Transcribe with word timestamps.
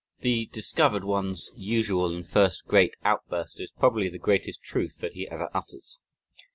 The 0.21 0.47
discovered 0.47 1.03
one's 1.03 1.51
usual 1.55 2.15
and 2.15 2.27
first 2.27 2.65
great 2.65 2.95
outburst 3.03 3.59
is 3.59 3.69
probably 3.69 4.09
the 4.09 4.17
greatest 4.17 4.63
truth 4.63 4.97
that 4.97 5.13
he 5.13 5.29
ever 5.29 5.47
utters. 5.53 5.99